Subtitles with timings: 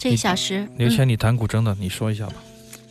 [0.00, 2.32] 这一小时，刘谦，你弹古筝的，你说一下吧。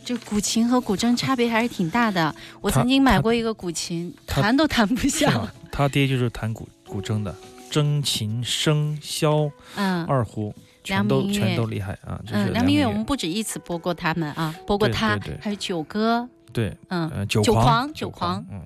[0.04, 2.32] 就古琴和古筝差别还是挺大的。
[2.60, 5.52] 我曾经买过一个古琴，弹都弹不下。
[5.72, 7.34] 他爹就是弹古古筝的，
[7.68, 10.54] 筝、琴、笙、箫、 嗯，二胡，
[10.84, 12.20] 全都全都厉害啊。
[12.30, 16.28] 嗯，梁明月，我们不止一次播过他们啊，播过他，还有九哥。
[16.52, 18.62] 对，嗯，九狂，九狂，嗯。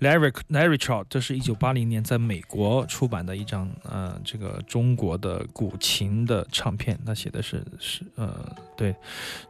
[0.00, 6.98] Larry Larry Trout，这是一九八零年在美国出版的一张呃，这个中国的古琴的唱片。
[7.04, 8.94] 他写的是是呃对，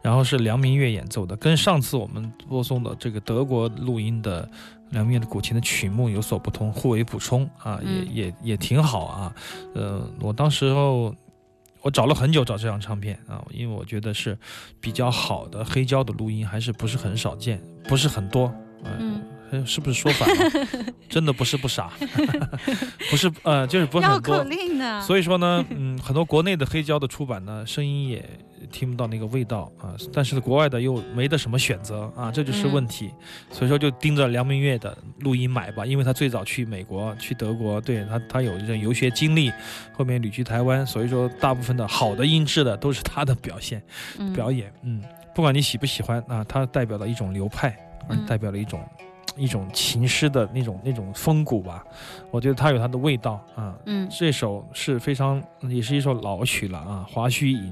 [0.03, 4.49] 然后是梁明月演奏的，跟上次我们播送的这个德国录音的
[4.91, 9.35] 梁明月的古琴的曲目有所不同，互为补充啊，也也也挺好啊。
[9.75, 11.15] 呃，我当时候
[11.81, 14.37] 我找了很久找这张唱片啊，因为我觉得是
[14.81, 18.53] 比较好的黑胶的录音，还是不是很少见，不是很多，
[18.85, 19.14] 嗯。
[19.67, 20.67] 是不是说反了？
[21.09, 21.93] 真的不是不傻，
[23.11, 24.45] 不是呃，就是不是很多。
[25.03, 28.25] 所以说呢，嗯，很多国内的黑胶的出版呢，声音也
[28.73, 29.95] 听不到那个味道啊。
[30.13, 33.11] 但是国外的又没得什么选择啊，这就是问题。
[33.51, 39.53] 所以说就盯着梁明月的录音买吧，因为他最早去美国、去德国，对他他有这种游学经历，
[39.93, 43.83] 后面旅居台湾，所以说大部分的好的音质的都是他的表现
[44.35, 44.73] 表演。
[44.83, 45.03] 嗯，
[45.35, 47.79] 不管你喜不喜欢啊，他代表了一种流派。
[48.07, 48.87] 而代表了一种。
[49.37, 51.85] 一种琴诗的那种那种风骨吧，
[52.31, 53.75] 我觉得它有它的味道啊。
[53.87, 57.63] 嗯，这首是非常也是一首老曲了啊，《华胥引》。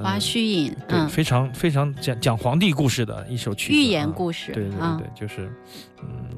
[0.00, 4.52] 华胥引，对，非常非常讲讲皇帝故事的一首曲，寓言故事。
[4.52, 5.52] 对对对，就是
[6.00, 6.30] 嗯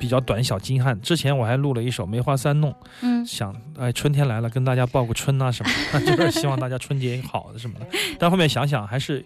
[0.00, 0.98] 比较短小精悍。
[1.02, 2.72] 之前我还录了一首《梅花三弄》，
[3.02, 5.62] 嗯，想哎春天来了跟大家报个春啊什
[5.92, 7.86] 么， 就是希望大家春节好的什么的。
[8.18, 9.24] 但后面想想还是。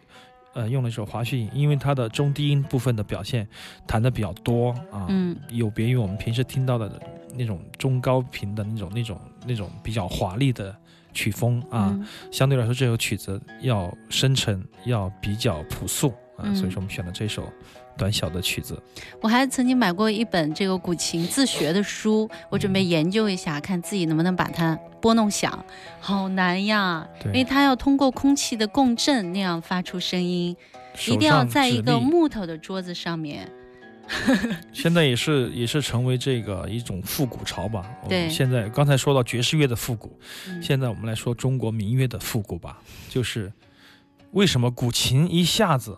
[0.52, 3.46] 呃，用了一首华胥引，因为它的中低音部分的表现
[3.86, 7.00] 弹的比较多啊，嗯，有别于我们平时听到的
[7.36, 10.74] 那种中高频的那种、那种、那种比较华丽的
[11.12, 11.98] 曲风啊，
[12.32, 17.44] 相对来说这首曲子要深沉，要比较朴素啊，所以说我们选了这首。
[17.96, 18.80] 短小的曲子，
[19.20, 25.64] 我还曾经买过一本这个古琴自学的书，我准备研究一下，看自己能不能把它拨弄响。
[26.00, 30.56] 好难呀，因为它要通过空气的共振那样发出声音，
[31.08, 33.50] 一定要在一个木头的桌子上面。
[34.72, 37.88] 现在也是也是成为这个一种复古潮吧。
[38.08, 40.18] 对，现在刚才说到爵士乐的复古，
[40.60, 42.82] 现在我们来说中国民乐的复古吧。
[43.08, 43.52] 就是
[44.32, 45.96] 为什么古琴一下子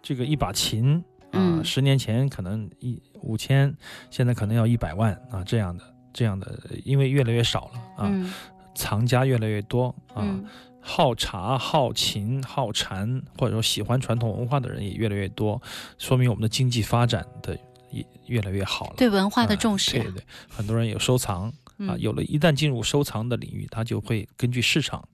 [0.00, 1.02] 这个一把琴？
[1.32, 3.74] 啊，十年前可能一五千，
[4.10, 8.34] 现在可能要一百万啊，这样的这样的，因为越来越少了啊，
[8.74, 10.38] 藏家越来越多啊，
[10.80, 15.60] 好茶、好琴、好禅，或者说喜欢传统文化的人也越来越多，
[15.98, 17.58] 说明我们的经济发展的
[17.90, 18.94] 也越来越好了。
[18.96, 25.06] 对文化的重视，对对，很多人有收藏啊，有了一旦进入收藏的领域，他就会根据市场。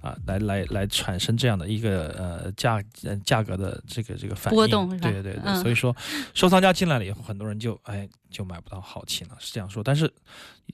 [0.00, 5.96] 啊，来来来，产生这样的一个呃价呃价格的这个这个反应波动，对对对对，所以说
[6.34, 9.82] 收藏家进来了以后，很多人就哎就买不到好琴了，是这样说。
[9.82, 10.12] 但是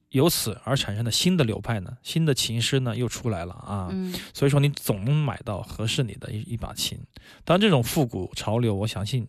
[0.08, 3.88] 由此而产生的新的流派呢，新的琴师呢又出来了啊，
[4.34, 6.98] 所以说你总能买到合适你的一一把琴。
[7.44, 9.28] 当然，这种复古潮流，我相信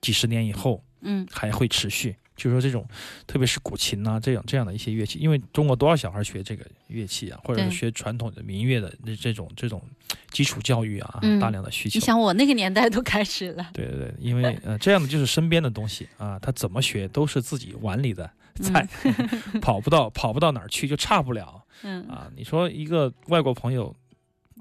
[0.00, 2.16] 几十年以后，嗯，还会持续。
[2.36, 2.86] 就是说，这种
[3.26, 9.82] 特别是古琴呐，这样这样的一些乐器，因为中国多少小孩学这个乐器啊，或者是学传统的民乐的这这种这种
[10.30, 11.98] 基础教育啊，大量的需求。
[11.98, 13.70] 你想，我那个年代都开始了。
[13.72, 18.30] 对对对，因为呃，这样的就是身边的东西啊，他怎么学都是自己碗里的
[18.62, 18.86] 菜，
[19.62, 21.62] 跑不到跑不到哪儿去，就差不了。
[21.82, 23.94] 嗯啊，你说一个外国朋友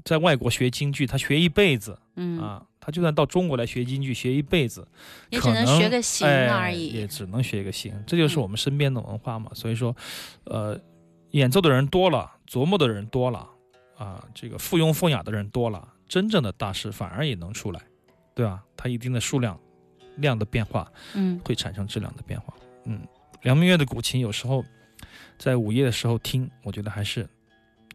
[0.04, 2.66] 在外国学京剧，他学一辈子，嗯啊。
[2.80, 4.88] 他就算到中国来学京剧，学一辈子，
[5.32, 7.92] 也只能学个形而已，也只能学一个形。
[8.06, 9.50] 这就是我们身边的文化嘛。
[9.56, 9.96] 所以说，
[10.44, 10.80] 呃，
[11.32, 13.50] 演奏的人多了，琢磨的人多了，
[13.98, 17.82] 啊，这个附庸风雅的人多了，真正的大师反而也能出来，
[18.36, 18.64] 对吧？
[18.78, 19.60] 他一定的数量
[20.18, 22.54] 量的变化，嗯，会产生质量的变化。
[22.84, 23.02] 嗯，
[23.42, 24.64] 梁明月的古琴有时候
[25.40, 27.28] 在午夜的时候听，我觉得还是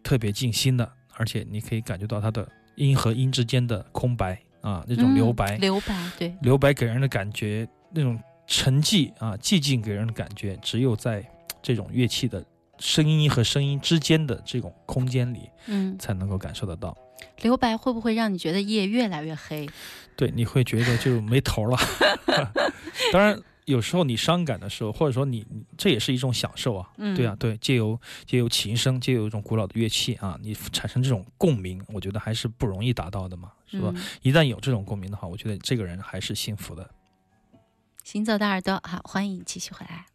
[0.02, 2.46] 特别静心的，而且你可以感觉到它的
[2.76, 4.40] 音和音之间的空白。
[4.62, 11.24] 啊，那种留白，留白，对，留白给人的感觉，那种沉寂啊，寂静给人的感觉，只有在
[11.62, 12.44] 这种乐器的
[12.78, 16.94] 声音和声音之间的这种空间里，嗯，才能够感受得到。
[17.40, 19.66] 留白会不会让你觉得夜越来越黑？
[20.14, 21.78] 对，你会觉得就没头了。
[23.14, 23.40] 当然。
[23.66, 25.46] 有时候你伤感的时候，或者说你
[25.76, 33.94] 这也是一种享受啊，对啊，对，借由借由琴声，借由一种古老的乐器啊，你产生这种共鸣，我觉得还是不容易达到的嘛，是吧？
[34.22, 36.90] 一旦有这种共鸣的话，我觉得这个人还是幸福的。
[38.02, 40.06] 行走的耳朵，好，欢迎继续回来。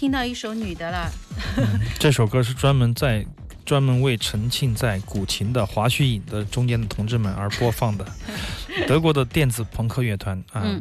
[0.00, 1.12] 听到一首女的了。
[2.00, 3.22] 这首歌是专门在
[3.66, 8.06] 专门为沉浸在古琴的华胥引的中间的同志们而播放的，
[8.88, 10.80] 德国的电子朋克乐团啊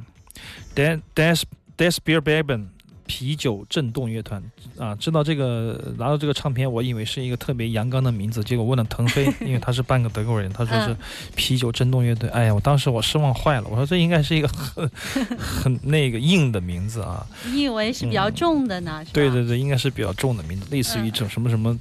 [0.73, 1.41] ，Des Des
[1.75, 2.67] Des Beer Baben。
[3.09, 4.39] 啤酒震动乐团
[4.77, 10.95] 啊，知道这个拿到这个唱片，我以为是一个特别阳刚的名字，结果问了腾飞， 因为他是半个德国人，他说是
[11.35, 12.29] 啤酒震动乐队。
[12.29, 14.87] 哎呀，我当时我失望坏了，我说这应该是一个很
[15.35, 17.25] 很那个硬的名字啊。
[17.47, 19.03] 你以为是比较重的呢？
[19.11, 21.75] 对对对，应该是比较重的名字，类似于这种什么什么。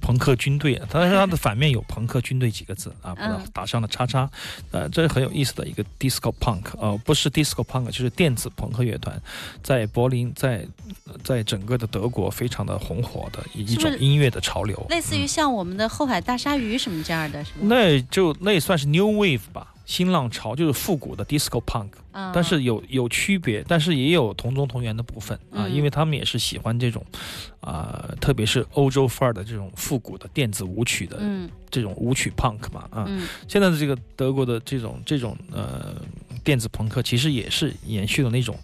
[0.00, 3.14] 朋克军队，但是它的反面有朋克军队几个字啊，
[3.52, 4.28] 打上了叉叉，
[4.70, 9.20] 呃，这是很有意思的一个 disco punk，呃，不是 disco punk，就是电子朋克乐团，
[9.62, 10.66] 在柏林，在
[11.22, 17.58] 在整个的德国非常的红火的一种音乐的潮流，类似于像我们的后海大鲨鱼什么这样的，是吗？
[17.62, 19.69] 那就那也算是 new wave 吧。
[19.90, 21.88] 新浪潮就是复古的 disco punk，
[22.32, 27.04] 但是有有区别，但是也有同宗同源的部分啊，因为他们也是喜欢这种，
[27.60, 31.18] 啊，特别是欧洲范儿的这种复古的电子舞曲的
[31.72, 33.04] 这种舞曲 punk 嘛啊，
[33.48, 35.96] 现在的这个德国的这种这种呃
[36.44, 38.56] 电子朋克其实也是延续了那种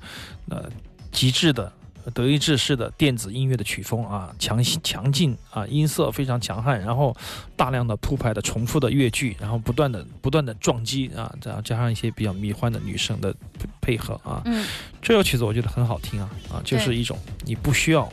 [0.49, 0.71] 呃
[1.11, 1.73] 极致的。
[2.13, 7.17] 德意志式的电子音乐的曲风啊，强强劲啊，音色非常强悍，然后
[7.57, 13.35] 大量的铺排的重复的乐句，然后不断的不断的撞击啊，然后加上一些比较迷幻的女生的
[13.81, 14.67] 配合啊，嗯，
[15.03, 18.11] 这首曲子我觉得很好听啊啊，就是一种你不需要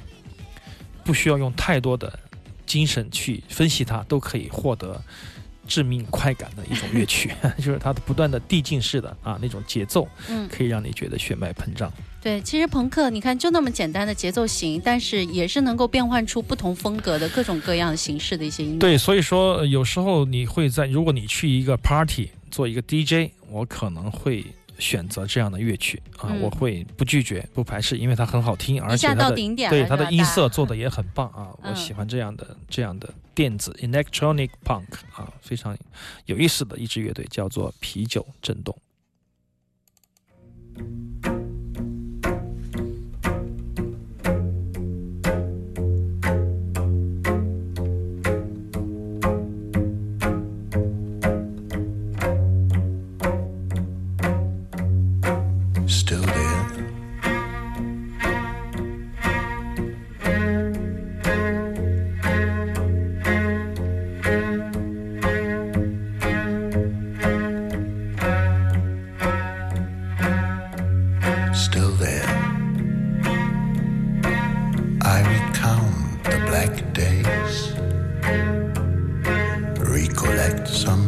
[1.03, 2.19] 不需要用太多的
[2.65, 5.01] 精神去分析它，都可以获得。
[5.65, 11.89] 致命快感的一种乐曲， 就是它的不断的递进式的啊那种节奏，嗯，可以让你觉得血脉膨胀。
[12.23, 18.79] 对，其实朋克你看就那么简单的节奏型，但是也是能够变换出不同风格的各种各样形式的一些音乐。
[18.79, 24.45] 对，所以说有时候你会在如果你去一个 party 做一个 DJ，我可能会。
[24.79, 29.35] 选择这样的乐曲啊，我会不拒绝、不排斥，因为它很好听，而且它的
[29.69, 35.77] 对它的音色做的 也很棒啊，我喜欢这样的这样的电子 electronic punk 啊，非常
[36.25, 38.75] 有意思的一支乐队，叫做啤酒震动。
[75.05, 77.73] I recount the black days,
[79.77, 81.02] recollect some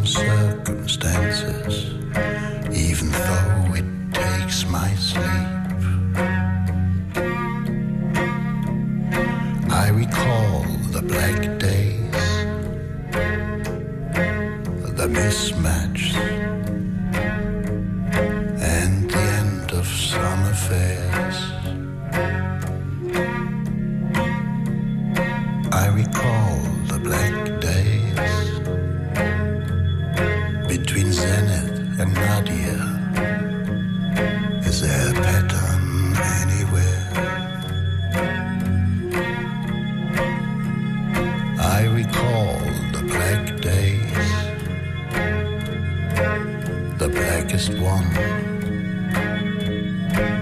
[47.81, 48.07] one.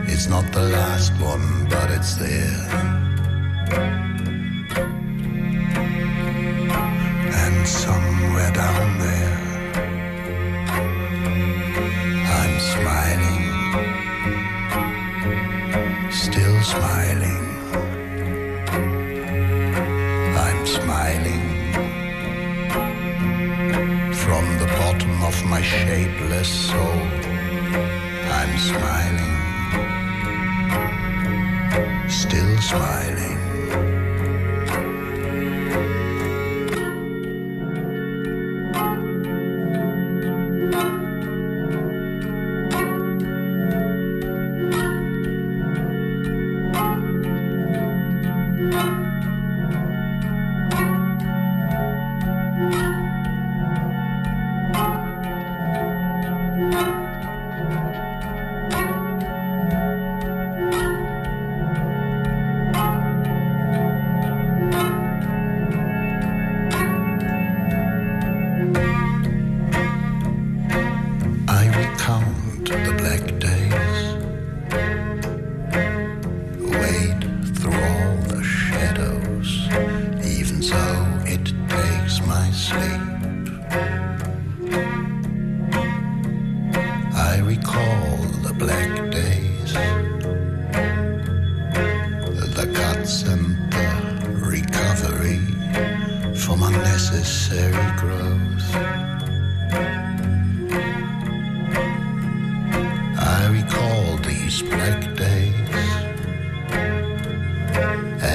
[0.07, 2.67] It's not the last one, but it's there.
[7.43, 9.37] And somewhere down there,
[12.39, 13.43] I'm smiling,
[16.11, 17.43] still smiling.
[20.45, 21.43] I'm smiling
[24.13, 27.22] from the bottom of my shapeless soul.
[28.45, 29.29] I'm smiling,
[32.09, 33.32] still smiling.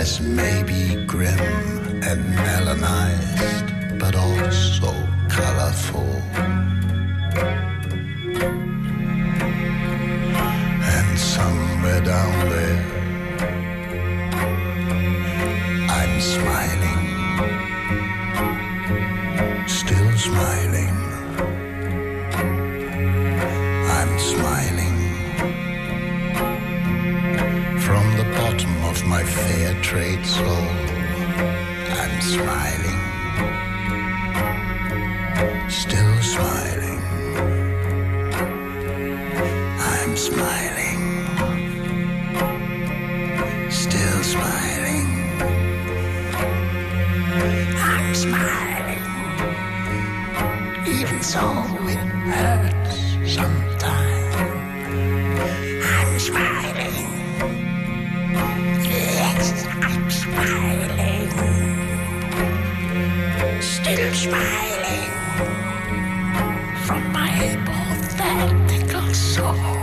[0.08, 1.38] As maybe grim
[2.08, 3.68] and melanized,
[4.02, 4.90] but also
[5.36, 6.12] colorful.
[10.96, 12.67] And somewhere down there,
[29.88, 30.66] trade soul.
[32.00, 33.00] I'm smiling,
[35.70, 37.00] still smiling.
[39.94, 41.00] I'm smiling,
[43.70, 45.08] still smiling.
[47.90, 49.04] I'm smiling,
[50.86, 51.40] even so
[51.94, 54.34] it hurts sometimes.
[55.82, 56.87] I'm smiling.
[64.12, 65.10] Smiling
[66.86, 67.28] from my
[67.66, 69.77] pathetical soul.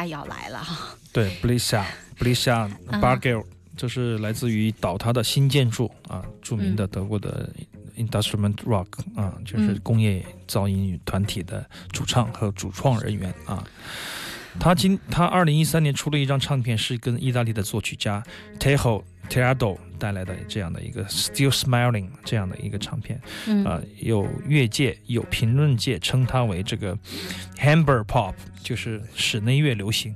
[0.00, 0.58] 大咖要来了。
[0.64, 1.84] 哈，对 b l i s a
[2.18, 3.44] b l i s a b a r g e l
[3.76, 7.48] 这是来自于倒塌的新建筑啊，著名的德国的
[7.96, 13.64] Industrial Rock 啊，就是工业噪音团体的主唱和主创人员啊。
[14.58, 18.22] 他今他二零一三年出了一张唱片，是跟意大利的作曲家
[18.58, 23.20] Tejo Teado 带来的这样的一个 Still Smiling 这样的一个唱片。
[23.46, 26.98] 嗯啊，有乐界有评论界称它为这个
[27.56, 30.14] Hamburg Pop，就是室内乐流行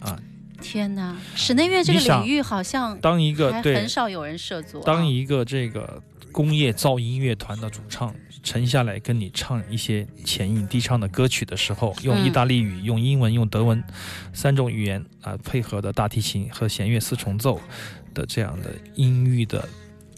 [0.00, 0.18] 啊。
[0.62, 4.82] 天哪，室内乐这个领域好像当一个对很少有人涉足啊。
[4.86, 13.82] 当一个这个工业噪音乐团的主唱沉下来跟你唱一些浅吟低唱的歌曲的时候，用意大利语、用英文、用德文
[14.32, 17.60] 三种语言啊配合的大提琴和弦乐四重奏
[18.14, 19.68] 的这样的音域的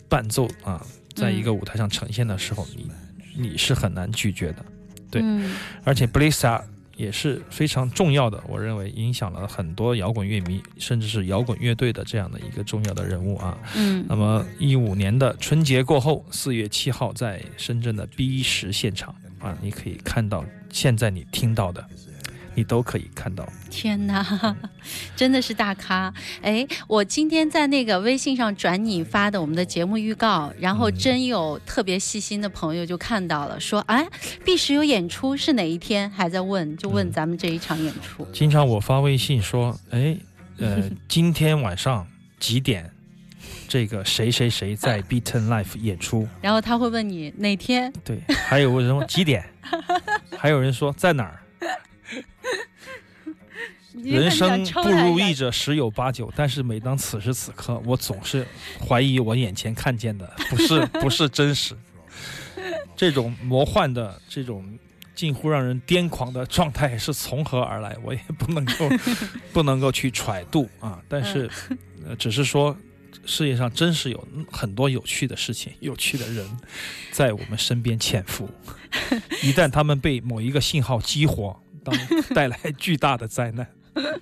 [0.09, 0.80] 伴奏啊，
[1.14, 2.90] 在一个舞台上呈现的时候，你
[3.35, 4.64] 你是很难拒绝的。
[5.11, 6.62] 对嗯而且 b l i s a
[6.96, 13.59] 也是非常重要的，我认为影响了很多摇滚乐迷，甚至是摇滚乐队的这样的一个重要的人物啊。
[13.76, 21.87] 嗯那么一五年的春节过后，四月七号在深圳的 B 十现场啊，你可以看到现在你听到的，
[22.56, 23.46] 你都可以看到。
[23.70, 24.56] 天哪，
[25.14, 26.12] 真的是大咖！
[26.42, 34.04] 哎，我今天在那个微信上转你发的我们的节目预告，然后真有特别细心的朋友就看到了，说哎，
[34.44, 36.10] 必须有演出是哪一天？
[36.10, 38.26] 还在问，就问咱们这一场演出。
[38.32, 40.16] 经常我发微信说，哎，
[40.58, 42.06] 呃， 今天晚上
[42.40, 42.90] 几点？
[43.68, 46.26] 这个谁谁谁在 Beaten Life 演出？
[46.40, 47.92] 然后他会问你哪天？
[48.02, 49.44] 对，还有人说几点？
[50.38, 51.40] 还有人说在哪儿？
[54.02, 58.46] 人生不如意者十有八九，但是每当此时此刻，我总是
[58.87, 61.74] 怀疑我眼前看见的不是不是真实。
[62.96, 64.78] 这种魔幻的、这种
[65.14, 67.96] 近乎让人癫狂的状态是从何而来？
[68.02, 68.88] 我也不能够
[69.52, 71.00] 不能够去揣度啊。
[71.09, 71.48] 但是，
[72.06, 72.76] 呃，只是说
[73.24, 76.46] 世界上真是有很多有趣的事情、有趣的人
[77.11, 78.48] 在我们身边潜伏。
[79.42, 81.94] 一旦他们被某一个信号激活，当
[82.35, 83.66] 带来巨大的灾难。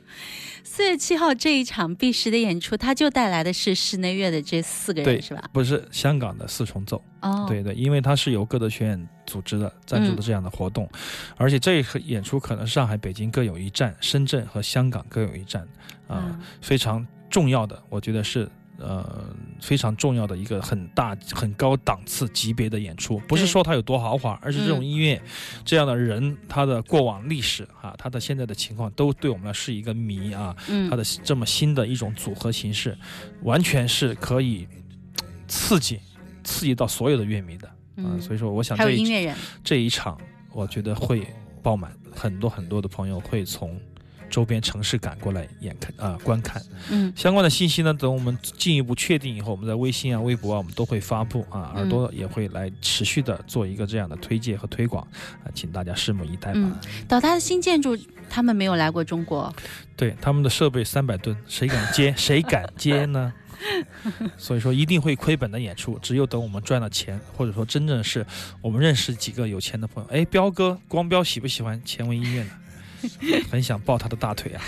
[0.62, 5.44] 四月七号这一场必时的演出，他就带来的是室内乐的这四个对人，是吧？
[5.52, 10.88] 不是香港的四重奏，哦，对对，因为它是由各德学院组织的、赞助的这样的活动，
[11.36, 15.62] 而且这个演出可能上海、北京各有一站，深圳和香港各有一站，
[16.08, 18.48] 啊、嗯非常重要的，我觉得是。
[18.76, 19.24] 呃，
[19.60, 25.20] 非常重要的一个很大、很高档次级别的演出，不是说它有多豪华，而是这种音乐，
[25.64, 30.54] 这样的人，他的过往历史啊，他的现在的情况，都对我们来是一个谜啊。
[30.68, 32.98] 嗯，他的这么新的一种组合形式，
[33.42, 34.66] 完全是可以
[35.46, 36.00] 刺激、
[36.42, 37.68] 刺激到所有的乐迷的
[38.02, 38.18] 啊。
[38.20, 41.24] 所以说，我想这音乐人这一场，我觉得会
[41.62, 43.80] 爆满，很多很多的朋友会从。
[44.34, 55.06] 周边城市赶过来眼看啊观看，嗯，相关的信息呢，等我们进一步确定以后，我们在微信啊、微博啊，我们都会发布啊，耳朵也会来持续的做一个这样的推介和推广
[55.44, 56.80] 啊，请大家拭目以待吧。
[57.06, 57.96] 倒塌的新建筑，
[58.28, 59.54] 他们没有来过中国，
[59.94, 62.12] 对，他们的设备三百吨，谁敢接？
[62.18, 63.32] 谁敢接呢？
[64.36, 68.26] 所以说一定会亏本的演出，只有等我们赚了钱，或者说真正是
[68.60, 72.50] 我们认识几个有钱的朋友，哎，彪哥，光彪喜不喜欢前卫音乐呢？
[73.50, 74.62] 很想抱他的大腿啊！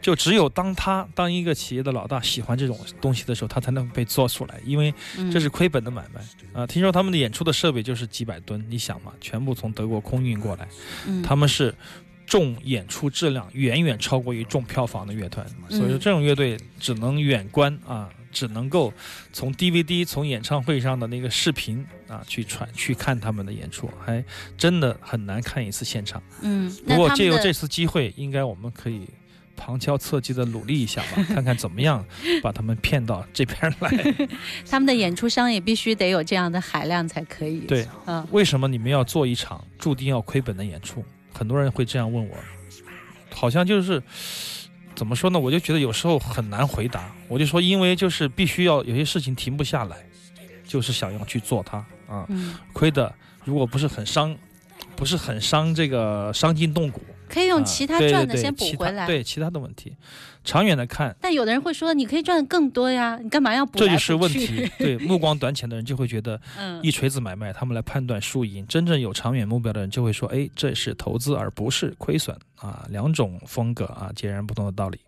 [0.00, 4.92] 就只有当他当一个企业的老大喜欢这种东西的时候，他才能被做出来，因为
[5.32, 6.20] 这是亏本的买卖
[6.52, 6.66] 啊！
[6.66, 10.68] 听说他们的演出的设备就是几百吨，你想嘛，全部从德国空运过来，
[11.22, 11.74] 他们是
[12.26, 18.08] 重演出质量远远超过于重票房的乐团，所以说这种乐队只能远观啊。
[18.36, 18.92] 只能够
[19.32, 24.22] 从 DVD、从演唱会上的那个视频啊去传去看他们的演出，还
[24.58, 26.22] 真的很难看一次现场。
[26.42, 29.08] 嗯，不过借由这次机会，应该我们可以
[29.56, 32.04] 旁敲侧击的努力一下吧， 看看怎么样
[32.42, 34.14] 把他们骗到这边来。
[34.68, 37.60] 他们的演出商也必须得有这样的海量才可以。
[37.60, 41.02] 对，嗯，为什么你们要做一场注定要亏本的演出？
[41.32, 42.36] 很多人会这样问我，
[43.32, 44.02] 好像就是。
[44.96, 45.38] 怎么说呢？
[45.38, 47.12] 我就觉得有时候很难回答。
[47.28, 49.96] 我就说，因为就是必须要有些事情停不下来，
[50.66, 52.26] 就是想要去做它啊。
[52.72, 54.34] 亏的如果不是很伤，
[54.96, 57.02] 不是很伤这个伤筋动骨。
[57.28, 59.92] 可以用其他赚的先补回来，对其他的问题，
[60.46, 61.14] 长远的看。
[61.20, 63.78] 但有的人会说，你可以赚更多呀，你干嘛要补？
[63.78, 64.66] 这就是问题。
[64.78, 68.66] 对目光短浅的人就会觉得，嗯，一锤子买卖，他们来判断输赢。
[68.66, 74.98] 真正有长远目标的人就会说，哎，这是投资而不是亏损啊，两种风格啊，截然不同的道理。